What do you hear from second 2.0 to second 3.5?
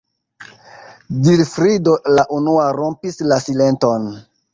la unua rompis la